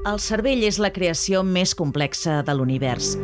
[0.00, 3.18] El cervell és la creació més complexa de l'univers.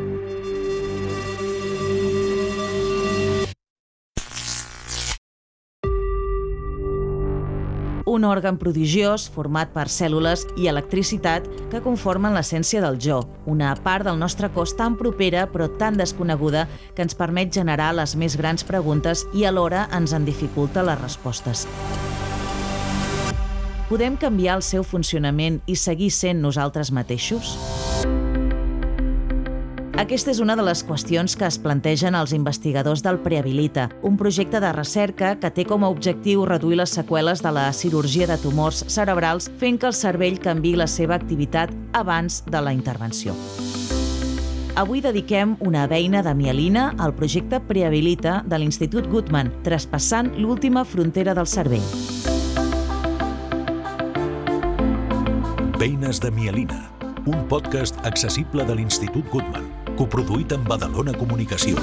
[8.17, 14.07] un òrgan prodigiós format per cèl·lules i electricitat que conformen l'essència del jo, una part
[14.09, 18.65] del nostre cos tan propera però tan desconeguda que ens permet generar les més grans
[18.65, 21.67] preguntes i alhora ens en dificulta les respostes.
[23.87, 27.53] Podem canviar el seu funcionament i seguir sent nosaltres mateixos?
[29.97, 34.59] Aquesta és una de les qüestions que es plantegen els investigadors del Prehabilita, un projecte
[34.61, 38.83] de recerca que té com a objectiu reduir les seqüeles de la cirurgia de tumors
[38.91, 43.39] cerebrals fent que el cervell canvi la seva activitat abans de la intervenció.
[44.77, 51.39] Avui dediquem una veïna de mielina al projecte Prehabilita de l'Institut Guttmann, traspassant l'última frontera
[51.39, 52.16] del cervell.
[55.77, 56.79] Veïnes de mielina,
[57.29, 59.67] un podcast accessible de l'Institut Guttmann
[59.99, 61.77] coproduït amb Badalona Comunicació.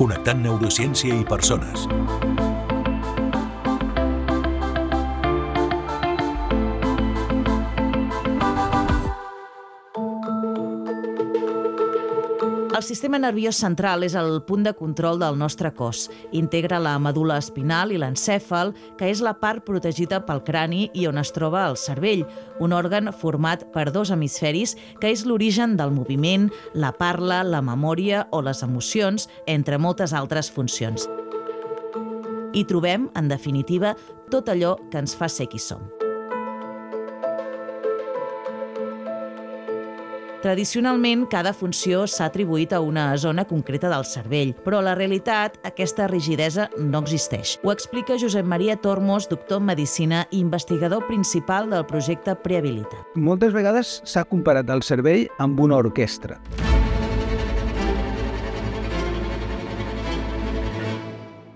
[0.00, 1.84] Connectant neurociència i persones.
[12.74, 16.08] El sistema nerviós central és el punt de control del nostre cos.
[16.34, 21.22] Integra la medul·la espinal i l'encèfal, que és la part protegida pel crani i on
[21.22, 22.24] es troba el cervell,
[22.58, 28.26] un òrgan format per dos hemisferis que és l'origen del moviment, la parla, la memòria
[28.34, 31.06] o les emocions, entre moltes altres funcions.
[32.54, 33.94] Hi trobem, en definitiva,
[34.34, 36.03] tot allò que ens fa ser qui som.
[40.44, 46.04] Tradicionalment, cada funció s'ha atribuït a una zona concreta del cervell, però la realitat, aquesta
[46.10, 47.54] rigidesa no existeix.
[47.64, 53.00] Ho explica Josep Maria Tormos, doctor en Medicina i investigador principal del projecte Prehabilita.
[53.16, 56.36] Moltes vegades s'ha comparat el cervell amb una orquestra.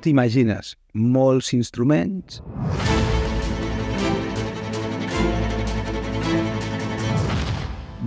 [0.00, 2.41] T'imagines molts instruments,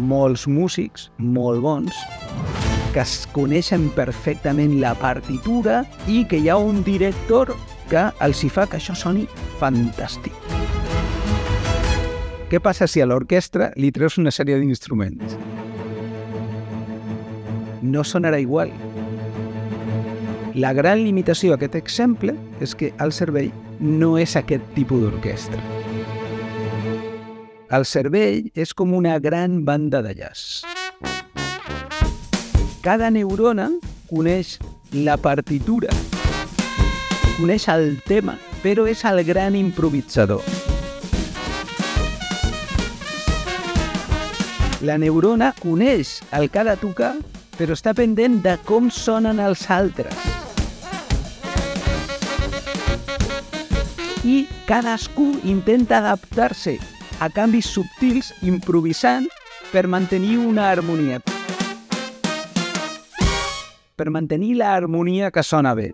[0.02, 1.96] molts músics molt bons
[2.92, 7.54] que es coneixen perfectament la partitura i que hi ha un director
[7.88, 9.24] que els hi fa que això soni
[9.62, 10.36] fantàstic.
[12.52, 15.38] Què passa si a l'orquestra li treus una sèrie d'instruments?
[17.82, 18.74] No sonarà igual.
[20.60, 25.91] La gran limitació d'aquest exemple és que el cervell no és aquest tipus d'orquestra.
[27.72, 30.66] El cervell és com una gran banda de jazz.
[32.84, 33.70] Cada neurona
[34.10, 34.58] coneix
[34.92, 35.94] la partitura,
[37.38, 40.44] coneix el tema, però és el gran improvisador.
[44.84, 47.16] La neurona coneix el que ha de tocar,
[47.56, 50.28] però està pendent de com sonen els altres.
[54.28, 56.82] I cadascú intenta adaptar-se
[57.22, 59.28] a canvis subtils improvisant
[59.72, 61.20] per mantenir una harmonia.
[63.96, 65.92] Per mantenir l'harmonia que sona bé.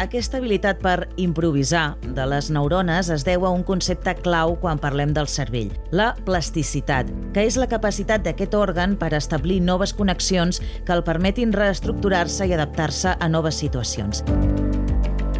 [0.00, 5.12] Aquesta habilitat per improvisar de les neurones es deu a un concepte clau quan parlem
[5.14, 10.96] del cervell, la plasticitat, que és la capacitat d'aquest òrgan per establir noves connexions que
[10.96, 14.24] el permetin reestructurar-se i adaptar-se a noves situacions.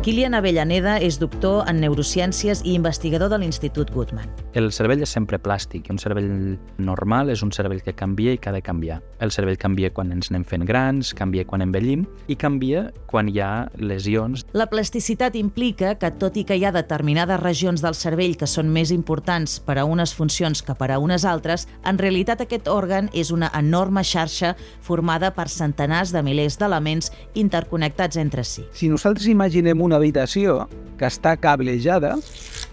[0.03, 4.27] Kilian Avellaneda és doctor en neurociències i investigador de l'Institut Guttmann.
[4.59, 5.87] El cervell és sempre plàstic.
[5.95, 8.97] Un cervell normal és un cervell que canvia i que ha de canviar.
[9.23, 13.39] El cervell canvia quan ens anem fent grans, canvia quan envellim i canvia quan hi
[13.39, 14.43] ha lesions.
[14.59, 18.75] La plasticitat implica que, tot i que hi ha determinades regions del cervell que són
[18.75, 23.13] més importants per a unes funcions que per a unes altres, en realitat aquest òrgan
[23.15, 28.67] és una enorme xarxa formada per centenars de milers d'elements interconnectats entre si.
[28.75, 30.67] Si nosaltres imaginem una habitació
[30.97, 32.15] que està cablejada,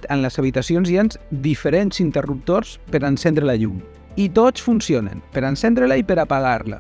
[0.08, 1.04] en les habitacions hi ha
[1.44, 3.82] diferents interruptors per encendre la llum.
[4.16, 6.80] I tots funcionen, per encendre-la i per apagar-la.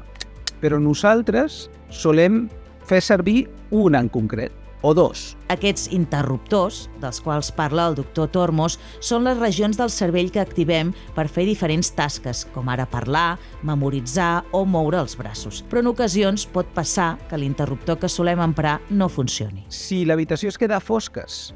[0.64, 2.46] Però nosaltres solem
[2.88, 3.42] fer servir
[3.76, 5.36] un en concret o dos.
[5.50, 10.94] Aquests interruptors, dels quals parla el doctor Tormos, són les regions del cervell que activem
[11.16, 15.64] per fer diferents tasques, com ara parlar, memoritzar o moure els braços.
[15.70, 19.66] Però en ocasions pot passar que l'interruptor que solem emprar no funcioni.
[19.70, 21.50] Si l'habitació es queda a fosques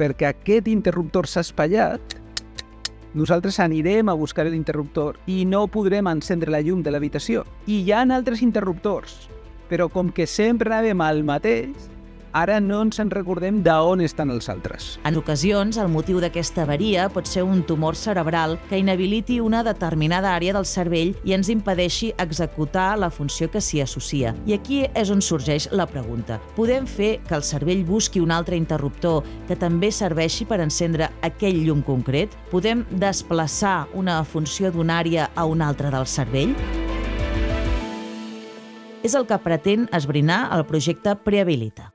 [0.00, 2.16] perquè aquest interruptor s'ha espatllat,
[3.12, 7.44] nosaltres anirem a buscar l'interruptor i no podrem encendre la llum de l'habitació.
[7.66, 9.26] I hi ha altres interruptors,
[9.68, 11.90] però com que sempre anàvem al mateix,
[12.32, 14.98] ara no ens en recordem d'on estan els altres.
[15.04, 20.34] En ocasions, el motiu d'aquesta avaria pot ser un tumor cerebral que inhabiliti una determinada
[20.34, 24.34] àrea del cervell i ens impedeixi executar la funció que s'hi associa.
[24.46, 26.40] I aquí és on sorgeix la pregunta.
[26.56, 31.62] Podem fer que el cervell busqui un altre interruptor que també serveixi per encendre aquell
[31.64, 32.36] llum concret?
[32.50, 36.54] Podem desplaçar una funció d'una àrea a una altra del cervell?
[39.02, 41.90] És el que pretén esbrinar el projecte Prehabilita.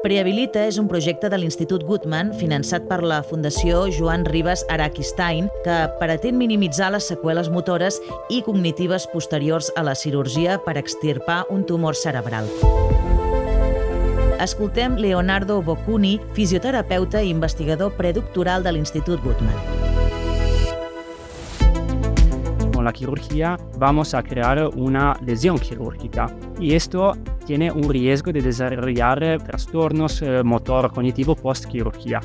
[0.00, 5.74] Prehabilita és un projecte de l'Institut Guttmann finançat per la Fundació Joan Ribas Araquistain que
[6.00, 7.98] pretén minimitzar les seqüeles motores
[8.32, 12.48] i cognitives posteriors a la cirurgia per extirpar un tumor cerebral.
[14.40, 19.79] Escoltem Leonardo Boccuni, fisioterapeuta i investigador predoctoral de l'Institut Guttmann.
[22.80, 27.12] Con la quirugía vamos a crear una lesión quirúrgica y esto
[27.44, 32.22] tiene un riesgo de desarrollar trastornos eh, motor cognitivo post quirugía.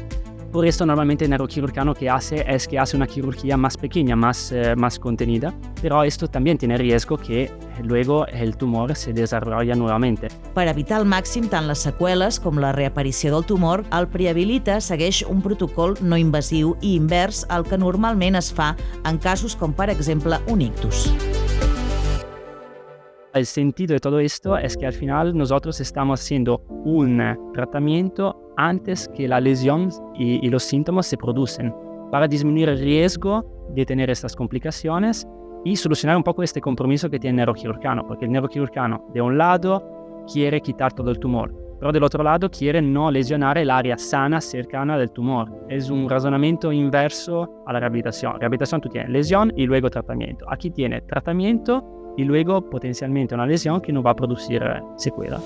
[0.54, 4.54] Por esto normalmente el neuroquirurgiano que hace es que hace una quirugía más pequeña, más,
[4.54, 7.52] eh, más contenida, pero esto también tiene riesgo que
[7.83, 10.27] luego el tumor se desarrolla nuevamente.
[10.54, 15.24] Per evitar al màxim tant les seqüeles com la reaparició del tumor, el Prehabilita segueix
[15.27, 18.74] un protocol no invasiu i invers al que normalment es fa
[19.06, 21.10] en casos com, per exemple, un ictus.
[23.33, 27.21] El sentido de todo esto es que al final nosotros estamos haciendo un
[27.54, 31.74] tratamiento antes que la lesión y, y los síntomas se producen
[32.12, 33.44] para disminuir el riesgo
[33.75, 35.28] de tener estas complicaciones
[35.66, 39.38] y solucionar un poco este compromiso que tiene el neuroquirurgiano, porque el neuroquirurgiano de un
[39.38, 39.84] lado
[40.32, 44.98] quiere quitar todo el tumor, pero del otro lado quiere no lesionar el sana cercana
[44.98, 45.52] del tumor.
[45.68, 48.40] Es un razonamiento inverso a la rehabilitación.
[48.40, 50.46] Rehabilitación tú tienes lesión y luego tratamiento.
[50.50, 51.84] Aquí tiene tratamiento
[52.16, 55.42] y luego potencialmente una lesión que no va a producir eh, secuela.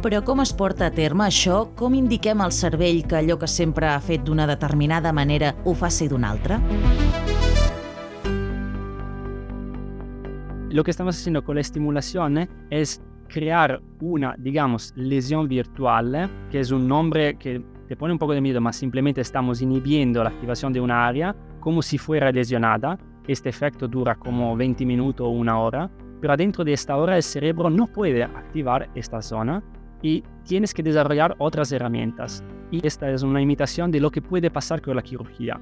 [0.00, 1.66] Però com es porta a terme això?
[1.76, 6.08] Com indiquem al cervell que allò que sempre ha fet d'una determinada manera ho faci
[6.08, 6.56] d'una altra?
[10.70, 16.70] Lo que estamos haciendo con la estimulación es crear una, digamos, lesión virtual, que es
[16.70, 20.72] un nombre que te pone un poco de miedo, mas simplemente estamos inhibiendo la activación
[20.72, 22.96] de una área como si fuera lesionada
[23.26, 25.90] Este efecto dura como 20 minutos o una hora,
[26.20, 29.64] pero dentro de esta hora el cerebro no puede activar esta zona
[30.02, 32.44] y tienes que desarrollar otras herramientas.
[32.70, 35.60] Y esta es una imitación de lo que puede pasar con la quirugía.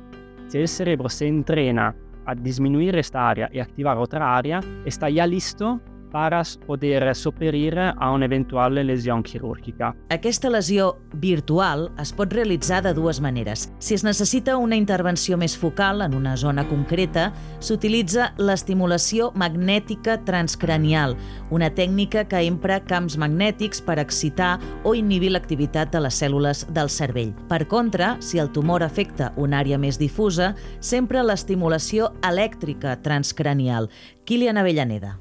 [0.48, 1.96] Si el cerebro se entrena
[2.28, 5.80] a disminuir esta área y activar otra área, está ya listo
[6.10, 9.94] para poder sopperir a una eventual lesió quirúrgica.
[10.10, 13.68] Aquesta lesió virtual es pot realitzar de dues maneres.
[13.78, 21.16] Si es necessita una intervenció més focal en una zona concreta, s'utilitza l'estimulació magnètica transcranial,
[21.50, 26.90] una tècnica que empra camps magnètics per excitar o inhibir l'activitat de les cèl·lules del
[26.92, 27.34] cervell.
[27.48, 33.90] Per contra, si el tumor afecta una àrea més difusa, sempre l'estimulació elèctrica transcranial.
[34.28, 35.18] Kilian Avellaneda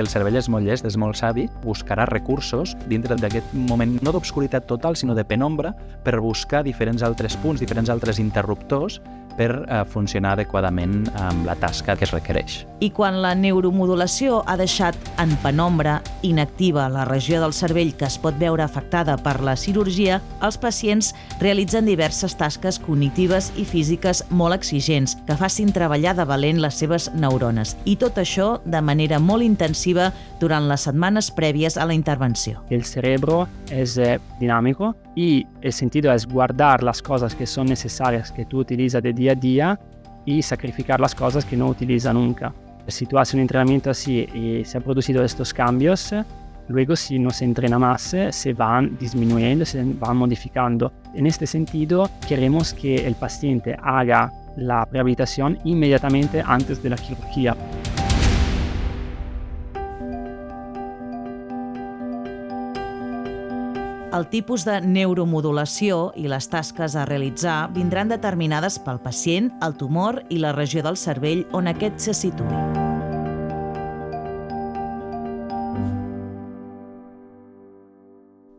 [0.00, 4.66] el cervell és molt llest, és molt savi, buscarà recursos dintre d'aquest moment no d'obscuritat
[4.66, 5.74] total, sinó de penombra,
[6.04, 9.00] per buscar diferents altres punts, diferents altres interruptors
[9.38, 12.62] per eh, funcionar adequadament amb la tasca que es requereix.
[12.84, 18.18] I quan la neuromodulació ha deixat en penombra inactiva la regió del cervell que es
[18.20, 24.56] pot veure afectada per la cirurgia, els pacients realitzen diverses tasques cognitives i físiques molt
[24.56, 27.76] exigents que facin treballar de valent les seves neurones.
[27.84, 30.10] I tot això de manera molt intensiva
[30.40, 32.62] durant las semanas previas a la intervención.
[32.70, 38.32] El cerebro es eh, dinámico y el sentido es guardar las cosas que son necesarias
[38.32, 39.80] que tú utilizas de día a día
[40.24, 42.52] y sacrificar las cosas que no utilizas nunca.
[42.88, 46.14] Si tú haces un entrenamiento así y se han producido estos cambios,
[46.68, 50.92] luego si no se entrena más, se van disminuyendo, se van modificando.
[51.14, 57.56] En este sentido, queremos que el paciente haga la rehabilitación inmediatamente antes de la cirugía.
[64.14, 70.20] El tipus de neuromodulació i les tasques a realitzar vindran determinades pel pacient, el tumor
[70.30, 72.52] i la regió del cervell on aquest se situï.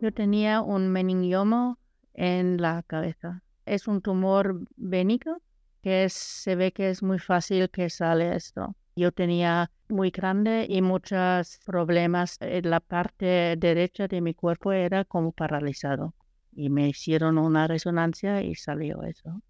[0.02, 1.78] Yo tenía un meningioma
[2.14, 3.42] en la cabeza.
[3.66, 5.42] Es un tumor bénico
[5.82, 8.76] que es, se ve que es muy fácil que sale esto.
[8.98, 12.38] Yo tenía muy grande y muchos problemas.
[12.40, 16.14] En la parte derecha de mi cuerpo era como paralizado.
[16.54, 19.42] Y me hicieron una resonancia y salió eso.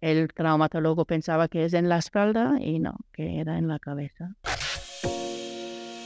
[0.00, 4.34] El traumatólogo pensaba que es en la espalda y no, que era en la cabeza.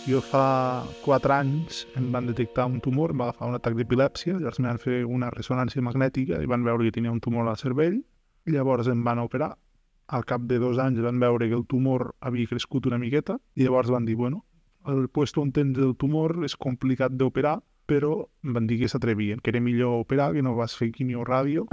[0.08, 4.38] Jo fa 4 anys em van detectar un tumor, em va agafar un atac d'epilèpsia,
[4.40, 7.60] llavors em van fer una ressonància magnètica i van veure que tenia un tumor al
[7.60, 8.00] cervell,
[8.48, 9.52] llavors em van operar.
[10.10, 13.62] Al cap de dos anys van veure que el tumor havia crescut una miqueta i
[13.62, 14.44] llavors van dir, bueno,
[14.90, 19.54] el puesto on tens el tumor és complicat d'operar, però van dir que s'atrevien, que
[19.54, 21.68] era millor operar, que no vas fer quimio ràdio.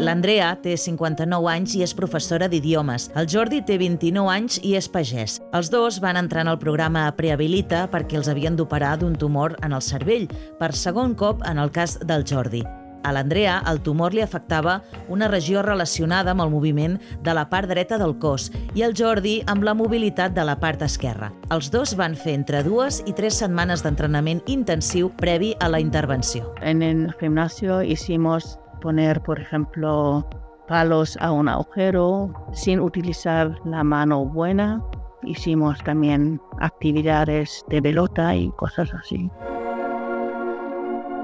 [0.00, 3.10] L'Andrea té 59 anys i és professora d'idiomes.
[3.20, 5.36] El Jordi té 29 anys i és pagès.
[5.52, 9.76] Els dos van entrar en el programa Prehabilita perquè els havien d'operar d'un tumor en
[9.76, 12.64] el cervell, per segon cop en el cas del Jordi.
[13.02, 17.68] A l'Andrea, el tumor li afectava una regió relacionada amb el moviment de la part
[17.70, 21.30] dreta del cos i el Jordi amb la mobilitat de la part esquerra.
[21.50, 26.52] Els dos van fer entre dues i tres setmanes d'entrenament intensiu previ a la intervenció.
[26.60, 30.26] En el gimnasio hicimos poner, por ejemplo,
[30.68, 34.82] palos a un agujero sin utilizar la mano buena.
[35.22, 39.30] Hicimos también actividades de pelota y cosas así.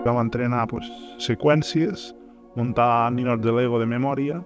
[0.07, 0.87] Vam entrenar pues,
[1.23, 2.13] seqüències,
[2.57, 4.41] muntar ninots de Lego de memòria.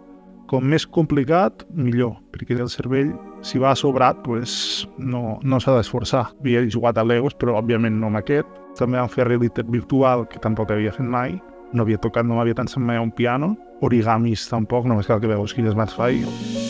[0.50, 3.12] Com més complicat, millor, perquè el cervell,
[3.46, 6.24] si va sobrat, pues, no, no s'ha d'esforçar.
[6.40, 8.50] Havia jugat a Legos, però òbviament no amb aquest.
[8.80, 11.38] També vam fer realitat virtual, que tampoc havia fet mai,
[11.72, 13.54] no havia tocat, no m'havia ensenyat mai un piano,
[13.86, 16.69] origamis tampoc, només cal que veus quines mans faig.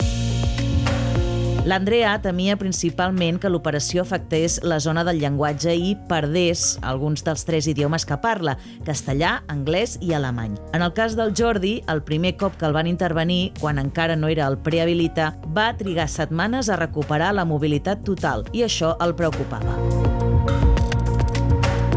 [1.61, 7.67] L'Andrea temia principalment que l'operació afectés la zona del llenguatge i perdés alguns dels tres
[7.69, 8.55] idiomes que parla,
[8.87, 10.55] castellà, anglès i alemany.
[10.73, 14.31] En el cas del Jordi, el primer cop que el van intervenir, quan encara no
[14.33, 20.10] era el prehabilita, va trigar setmanes a recuperar la mobilitat total i això el preocupava.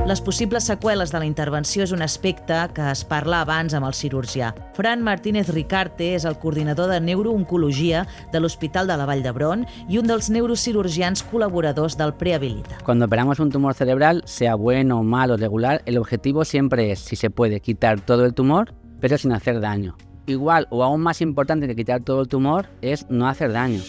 [0.04, 3.94] Les possibles seqüeles de la intervenció és un aspecte que es parla abans amb el
[3.96, 4.50] cirurgià.
[4.76, 8.02] Fran Martínez Ricarte és el coordinador de neurooncologia
[8.34, 12.82] de l'Hospital de la Vall d'Hebron i un dels neurocirurgians col·laboradors del Prehabilita.
[12.84, 17.30] Cuando operamos un tumor cerebral, sea bueno, malo, regular, el objetivo siempre es, si se
[17.30, 19.96] puede, quitar todo el tumor, pero sin hacer daño.
[20.26, 23.80] Igual o aún más importante que quitar todo el tumor es no hacer daño.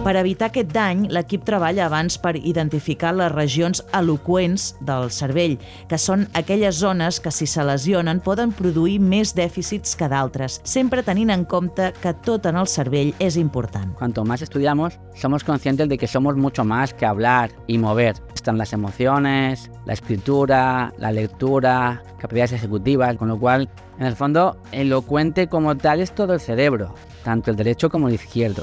[0.00, 5.58] Per evitar aquest dany, l'equip treballa abans per identificar les regions eloqüents del cervell,
[5.90, 11.04] que són aquelles zones que, si se lesionen, poden produir més dèficits que d'altres, sempre
[11.04, 13.92] tenint en compte que tot en el cervell és important.
[13.98, 18.16] Cuanto más estudiamos, somos conscientes de que somos mucho más que hablar y mover.
[18.34, 24.56] Están las emociones, la escritura, la lectura, capacidades ejecutivas, con lo cual, en el fondo,
[24.72, 28.62] elocuente como tal es todo el cerebro, tanto el derecho como el izquierdo.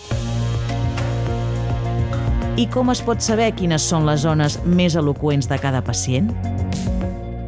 [2.58, 6.32] I com es pot saber quines són les zones més eloqüents de cada pacient?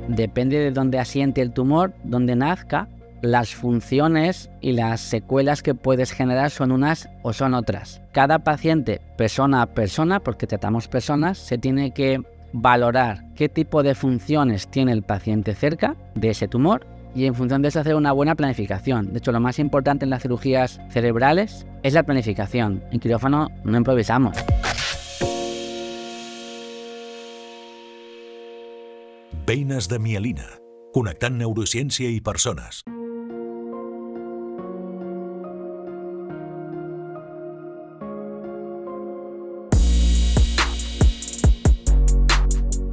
[0.05, 2.87] Depende de dónde asiente el tumor, dónde nazca,
[3.23, 8.03] las funciones y las secuelas que puedes generar son unas o son otras.
[8.11, 12.21] Cada paciente, persona a persona, porque tratamos personas, se tiene que
[12.53, 16.85] valorar qué tipo de funciones tiene el paciente cerca de ese tumor
[17.15, 19.11] y en función de eso hacer una buena planificación.
[19.11, 22.83] De hecho, lo más importante en las cirugías cerebrales es la planificación.
[22.91, 24.37] En quirófano no improvisamos.
[29.49, 30.45] Beines de mielina,
[30.93, 32.83] connectant neurociència i persones.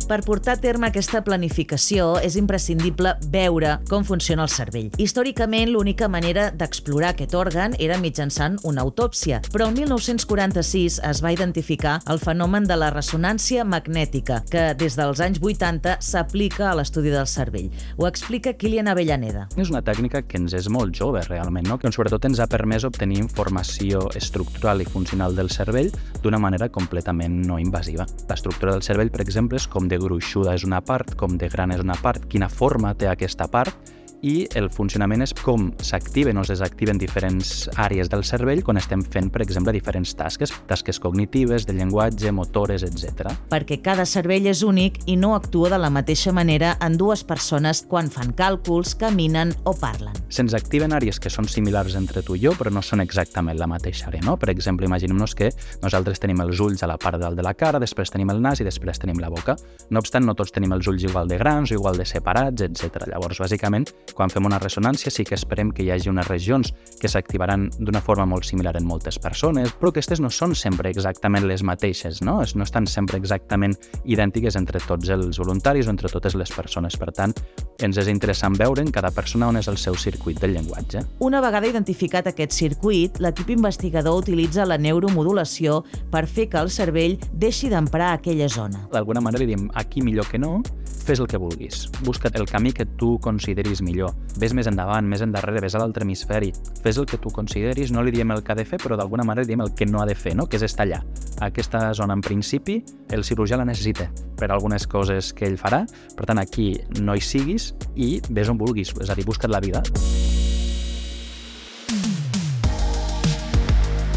[0.07, 4.93] Per portar a terme aquesta planificació és imprescindible veure com funciona el cervell.
[5.03, 11.33] Històricament, l'única manera d'explorar aquest òrgan era mitjançant una autòpsia, però el 1946 es va
[11.35, 17.11] identificar el fenomen de la ressonància magnètica, que des dels anys 80 s'aplica a l'estudi
[17.11, 17.75] del cervell.
[17.99, 19.49] Ho explica Kilian Avellaneda.
[19.59, 21.81] És una tècnica que ens és molt jove, realment, no?
[21.83, 25.91] que sobretot ens ha permès obtenir informació estructural i funcional del cervell
[26.23, 28.07] d'una manera completament no invasiva.
[28.31, 31.73] L'estructura del cervell, per exemple, és com de gruixuda és una part, com de gran
[31.75, 33.95] és una part, quina forma té aquesta part,
[34.27, 39.03] i el funcionament és com s'activen o es desactiven diferents àrees del cervell quan estem
[39.03, 43.33] fent, per exemple, diferents tasques, tasques cognitives, de llenguatge, motores, etc.
[43.53, 47.85] Perquè cada cervell és únic i no actua de la mateixa manera en dues persones
[47.87, 50.17] quan fan càlculs, caminen o parlen.
[50.29, 53.69] Se'ns activen àrees que són similars entre tu i jo, però no són exactament la
[53.71, 54.37] mateixa àrea, no?
[54.41, 55.53] Per exemple, imaginem-nos que
[55.83, 58.61] nosaltres tenim els ulls a la part dalt de la cara, després tenim el nas
[58.61, 59.55] i després tenim la boca.
[59.91, 63.07] No obstant, no tots tenim els ulls igual de grans o igual de separats, etc.
[63.13, 67.11] Llavors, bàsicament, Quan fem una ressonància sí que esperem que hi hagi unes regions que
[67.13, 71.63] s'activaran d'una forma molt similar en moltes persones, però aquestes no són sempre exactament les
[71.63, 72.39] mateixes, no?
[72.41, 76.97] no estan sempre exactament idèntiques entre tots els voluntaris o entre totes les persones.
[76.97, 77.35] Per tant,
[77.79, 81.03] ens és interessant veure en cada persona on és el seu circuit del llenguatge.
[81.19, 87.19] Una vegada identificat aquest circuit, l'equip investigador utilitza la neuromodulació per fer que el cervell
[87.33, 88.87] deixi d'emprar aquella zona.
[88.93, 90.63] D'alguna manera li diem aquí millor que no,
[91.07, 91.87] fes el que vulguis.
[92.03, 94.13] Busca't el camí que tu consideris millor.
[94.41, 96.53] Ves més endavant, més endarrere, ves a l'altre hemisferi.
[96.83, 99.25] Fes el que tu consideris, no li diem el que ha de fer, però d'alguna
[99.25, 100.49] manera li diem el que no ha de fer, no?
[100.51, 101.05] que és estar allà.
[101.47, 102.81] Aquesta zona, en principi,
[103.15, 105.85] el cirurgià la necessita per algunes coses que ell farà.
[106.17, 109.65] Per tant, aquí no hi siguis i ves on vulguis, és a dir, busca't la
[109.65, 109.83] vida.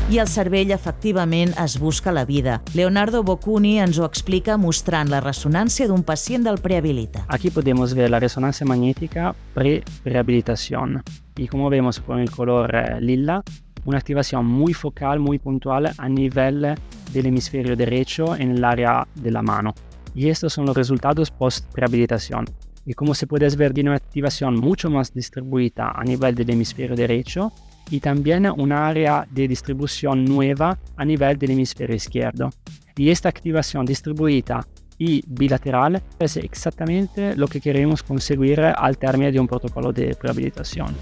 [0.10, 2.64] i el cervell efectivament es busca la vida.
[2.74, 7.28] Leonardo Boccuni ens ho explica mostrant la ressonància d'un pacient del prehabilita.
[7.28, 11.04] Aquí podemos ver la resonancia magnética pre-rehabilitación
[11.38, 13.44] y como vemos con el color eh, lila,
[13.86, 16.76] una activación muy focal, muy puntual a nivel
[17.14, 19.76] del hemisferio derecho en el área de la mano.
[20.16, 22.46] Y estos son los resultados post-rehabilitación.
[22.86, 26.96] Y como se puede ver, tiene una activación mucho más distribuida a nivel del hemisferio
[26.96, 27.52] derecho
[27.92, 32.50] y también un área de distribución nueva a nivel del hemisferio izquierdo.
[32.96, 34.66] Y esta activación distribuida
[34.98, 40.94] y bilateral es exactamente lo que queremos conseguir al término de un protocolo de rehabilitación.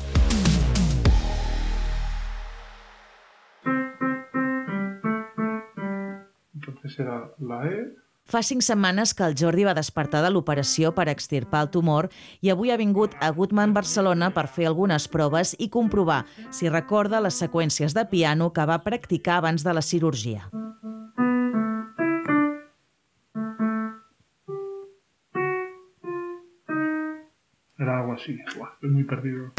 [6.54, 7.96] Entonces era la E,
[8.28, 12.10] Fa cinc setmanes que el Jordi va despertar de l'operació per extirpar el tumor
[12.44, 17.24] i avui ha vingut a Goodman Barcelona per fer algunes proves i comprovar si recorda
[17.24, 20.50] les seqüències de piano que va practicar abans de la cirurgia.
[27.80, 28.36] Era algo así.
[28.58, 29.54] Buah, estoy muy perdido.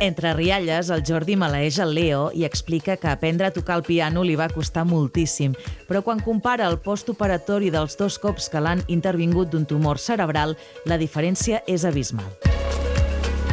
[0.00, 4.22] Entre rialles, el Jordi maleeix el Leo i explica que aprendre a tocar el piano
[4.22, 5.56] li va costar moltíssim,
[5.88, 10.54] però quan compara el postoperatori dels dos cops que l'han intervingut d'un tumor cerebral,
[10.86, 12.30] la diferència és abismal.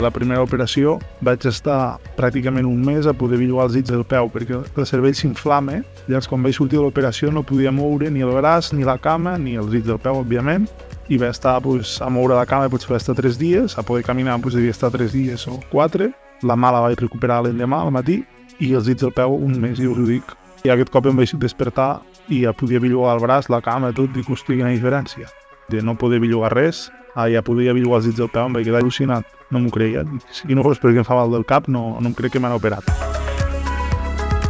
[0.04, 4.30] La primera operació vaig estar pràcticament un mes a poder billugar els dits del peu
[4.30, 5.80] perquè el cervell s'inflama.
[6.06, 9.40] Llavors, quan vaig sortir de l'operació no podia moure ni el braç, ni la cama,
[9.40, 10.70] ni els dits del peu, òbviament.
[11.10, 14.06] I vaig estar pues, a moure la cama, potser vaig estar tres dies, a poder
[14.06, 16.12] caminar pues, devia estar tres dies o quatre
[16.46, 18.22] la mà la vaig recuperar l'endemà al matí
[18.62, 20.36] i els dits del peu un mes, i us ho dic.
[20.66, 24.14] I aquest cop em vaig despertar i ja podia billugar el braç, la cama, tot,
[24.14, 25.28] dic, hosti, quina diferència.
[25.70, 28.66] De no poder billugar res, a ja podia billugar els dits del peu, em vaig
[28.68, 29.28] quedar al·lucinat.
[29.54, 30.06] No m'ho creia.
[30.34, 32.56] Si no fos perquè em fa mal del cap, no, no em crec que m'han
[32.58, 32.86] operat.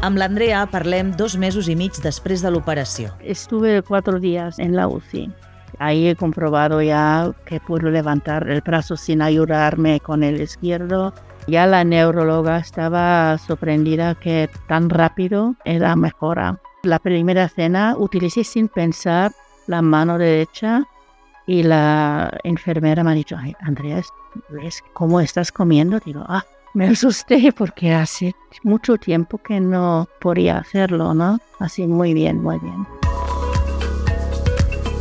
[0.05, 3.15] Amb l'Andrea parlem dos mesos i mig després de l'operació.
[3.21, 5.31] Estuve cuatro días en la UCI.
[5.79, 11.13] Ahí he comprobado ya que puedo levantar el brazo sin ayudarme con el izquierdo,
[11.47, 16.59] Ya la neuróloga estaba sorprendida que tan rápido era mejora.
[16.81, 19.31] La primera cena utilicé sin pensar
[19.67, 20.83] la mano derecha
[21.45, 24.01] y la enfermera me ha dicho, Ay, Andrea,
[24.49, 25.99] ¿ves cómo estás comiendo?
[25.99, 31.39] Digo, ah, me asusté porque hace mucho tiempo que no podía hacerlo, ¿no?
[31.59, 32.87] Así muy bien, muy bien.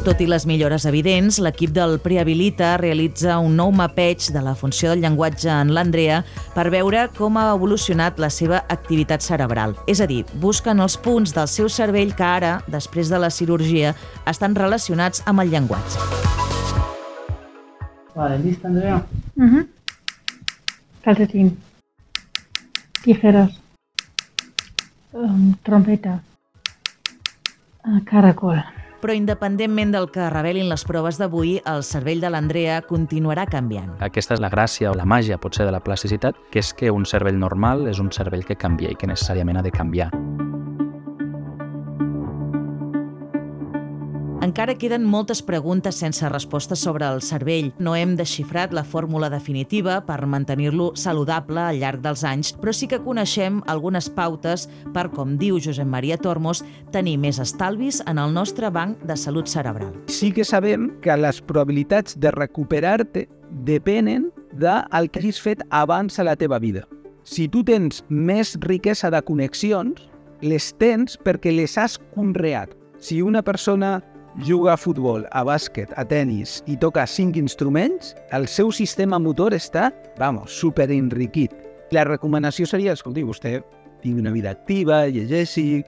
[0.05, 4.91] Tot i les millores evidents, l'equip del Prehabilita realitza un nou mapeig de la funció
[4.91, 6.19] del llenguatge en l'Andrea
[6.53, 9.73] per veure com ha evolucionat la seva activitat cerebral.
[9.89, 13.95] És a dir, busquen els punts del seu cervell que ara, després de la cirurgia,
[14.29, 15.97] estan relacionats amb el llenguatge.
[18.15, 19.01] Vale, ¿lista, Andrea?
[19.37, 19.67] Uh -huh.
[21.01, 21.57] Calcetín.
[23.03, 23.59] Tijeras.
[25.13, 26.21] Um, trompeta.
[27.87, 28.84] Uh, caracol.
[29.05, 33.91] Però independentment del que revelin les proves d'avui, el cervell de l'Andrea continuarà canviant.
[34.01, 37.05] Aquesta és la gràcia o la màgia, potser, de la plasticitat, que és que un
[37.05, 40.09] cervell normal és un cervell que canvia i que necessàriament ha de canviar.
[44.45, 47.71] Encara queden moltes preguntes sense respostes sobre el cervell.
[47.81, 52.85] No hem desxifrat la fórmula definitiva per mantenir-lo saludable al llarg dels anys, però sí
[52.91, 56.61] que coneixem algunes pautes per, com diu Josep Maria Tormos,
[56.93, 59.97] tenir més estalvis en el nostre banc de salut cerebral.
[60.13, 63.27] Sí que sabem que les probabilitats de recuperar-te
[63.65, 66.85] depenen del que hagis fet abans a la teva vida.
[67.25, 70.11] Si tu tens més riquesa de connexions,
[70.45, 72.77] les tens perquè les has conreat.
[73.01, 74.03] Si una persona
[74.43, 79.55] juga a futbol, a bàsquet, a tennis i toca cinc instruments, el seu sistema motor
[79.55, 81.55] està, vamos, super enriquit.
[81.95, 83.61] La recomanació seria, escolti, vostè
[84.03, 85.85] tingui una vida activa, llegeixi,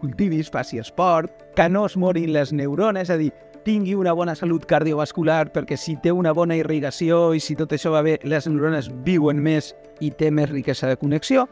[0.00, 3.30] cultivis, faci esport, que no es morin les neurones, és a dir,
[3.64, 7.92] tingui una bona salut cardiovascular, perquè si té una bona irrigació i si tot això
[7.94, 11.46] va bé, les neurones viuen més i té més riquesa de connexió.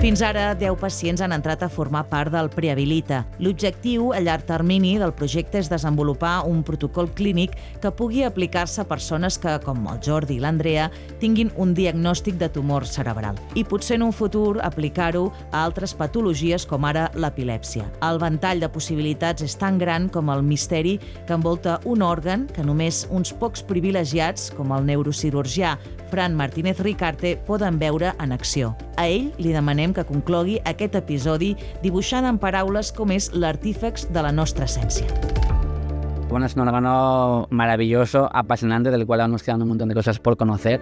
[0.00, 3.18] Fins ara, 10 pacients han entrat a formar part del Prehabilita.
[3.44, 8.86] L'objectiu a llarg termini del projecte és desenvolupar un protocol clínic que pugui aplicar-se a
[8.88, 10.86] persones que, com el Jordi i l'Andrea,
[11.20, 13.36] tinguin un diagnòstic de tumor cerebral.
[13.52, 17.84] I potser en un futur aplicar-ho a altres patologies com ara l'epilèpsia.
[18.00, 20.96] El ventall de possibilitats és tan gran com el misteri
[21.28, 25.76] que envolta un òrgan que només uns pocs privilegiats, com el neurocirurgià
[26.10, 28.74] Fran Martínez Ricarte, poden veure en acció.
[28.96, 34.22] A ell li demanem que conclogui aquest episodi dibuixant en paraules com és l'artífex de
[34.22, 35.06] la nostra essència.
[36.30, 40.36] Bueno, es un órgano maravilloso, apasionante, del cual nos quedan un montón de cosas por
[40.36, 40.80] conocer.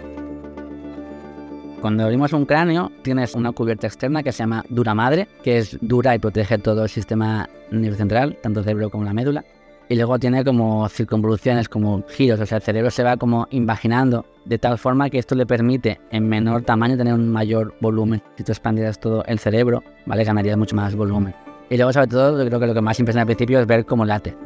[1.80, 5.78] Cuando abrimos un cráneo, tienes una cubierta externa que se llama dura madre, que es
[5.80, 9.44] dura y protege todo el sistema nerviocentral, tanto el cerebro como la médula.
[9.90, 14.26] Y luego tiene como circunvoluciones, como giros, o sea, el cerebro se va como imaginando
[14.44, 18.22] de tal forma que esto le permite en menor tamaño tener un mayor volumen.
[18.36, 20.24] Si tú expandieras todo el cerebro, ¿vale?
[20.24, 21.34] Ganarías mucho más volumen.
[21.70, 23.86] Y luego, sobre todo, yo creo que lo que más impresiona al principio es ver
[23.86, 24.36] cómo late.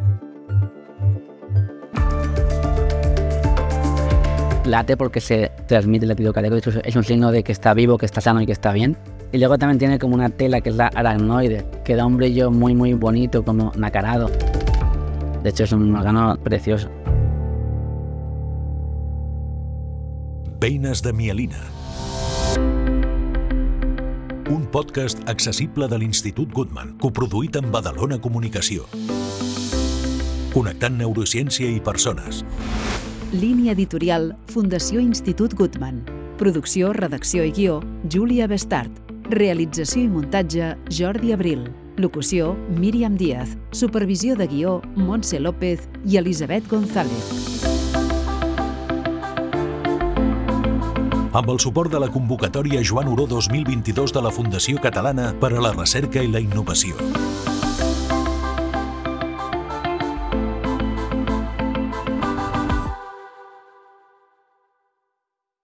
[4.64, 8.06] Late porque se transmite el latido cardíaco, es un signo de que está vivo, que
[8.06, 8.96] está sano y que está bien.
[9.32, 12.52] Y luego también tiene como una tela que es la aracnoide, que da un brillo
[12.52, 14.30] muy muy bonito, como nacarado.
[15.42, 16.88] De hecho es un órgano precioso.
[20.60, 21.58] Veines de mielina.
[24.48, 28.86] Un podcast accessible de l'Institut Goodman, coproduït amb Badalona Comunicació.
[30.52, 32.44] Connectant neurociència i persones.
[33.32, 36.04] Línia editorial Fundació Institut Goodman.
[36.38, 37.80] Producció, redacció i guió,
[38.12, 38.92] Júlia Bestart.
[39.32, 41.70] Realització i muntatge, Jordi Abril.
[41.96, 43.56] Locució, Míriam Díaz.
[43.70, 47.52] Supervisió de guió, Montse López i Elisabet González.
[51.32, 55.64] amb el suport de la convocatòria Joan Oró 2022 de la Fundació Catalana per a
[55.64, 57.51] la Recerca i la Innovació.